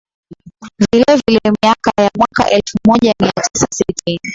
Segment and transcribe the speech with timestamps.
[0.79, 4.19] Vilevile miaka ya mwaka elfumoja miatisa sitini